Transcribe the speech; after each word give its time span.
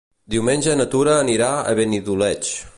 Diumenge 0.35 0.73
na 0.79 0.87
Tura 0.95 1.13
anirà 1.27 1.53
a 1.73 1.79
Benidoleig. 1.81 2.55